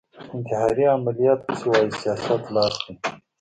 انتحاري 0.35 0.83
عملیات 0.95 1.39
وشي 1.45 1.65
وايي 1.71 1.89
سیاست 2.01 2.43
لاس 2.55 2.75
دی 2.83 2.93